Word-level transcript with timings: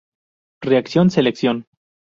Reacción 0.63 1.11
selección. 1.11 1.67